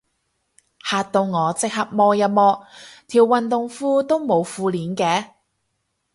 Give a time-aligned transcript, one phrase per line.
[0.83, 2.65] 嚇到我即刻摸一摸，
[3.07, 5.33] 條運動褲都冇褲鏈嘅